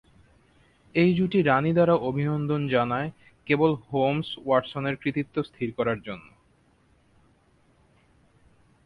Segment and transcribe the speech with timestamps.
[0.95, 3.09] এই জুটি রানী দ্বারা অভিনন্দন জানায়,
[3.47, 6.27] কেবল হোমস ওয়াটসনের কৃতিত্ব স্থির করার জন্য।